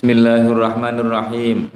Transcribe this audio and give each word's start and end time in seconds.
Bismillahirrahmanirrahim. 0.00 1.68